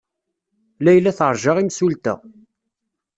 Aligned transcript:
Layla 0.83 1.11
teṛja 1.17 1.53
imsulta. 1.57 2.13